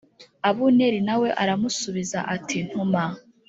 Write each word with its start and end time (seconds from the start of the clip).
Abuneri 0.49 0.99
Na 1.07 1.15
we 1.21 1.29
aramusubiza 1.41 2.19
ati 2.35 2.57
ntuma 2.67 3.03